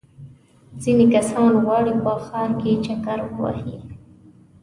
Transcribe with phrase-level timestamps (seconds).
[0.81, 3.77] ځینې کسان غواړي په ښار کې چکر ووهي.